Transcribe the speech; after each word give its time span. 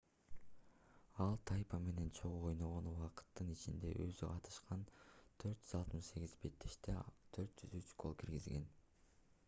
ал 1.23 1.35
тайпа 1.49 1.79
менен 1.87 2.07
чогуу 2.19 2.47
ойногон 2.51 2.87
убакыттын 2.91 3.51
ичинде 3.55 3.91
өзү 4.05 4.29
катышкан 4.31 4.81
468 5.45 6.33
беттеште 6.47 6.95
403 7.39 7.93
гол 8.05 8.17
киргизген 8.23 8.67